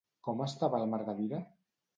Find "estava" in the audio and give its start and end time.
0.45-0.81